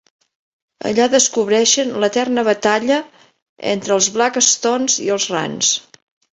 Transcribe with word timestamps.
Allà 0.91 1.05
descobreixen 1.15 1.91
l'eterna 2.05 2.45
batalla 2.49 2.99
entre 3.75 3.97
els 3.99 4.11
Blackstones 4.19 4.99
i 5.09 5.15
els 5.19 5.33
Rands. 5.37 5.75